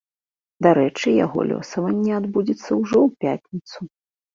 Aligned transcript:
Дарэчы, 0.67 1.13
яго 1.25 1.39
лёсаванне 1.51 2.11
адбудзецца 2.23 2.71
ўжо 2.83 2.97
ў 3.07 3.25
пятніцу. 3.25 3.77